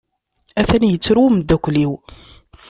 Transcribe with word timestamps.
Atan 0.61 0.83
yettru 0.89 1.21
umdakel-iw. 1.25 1.93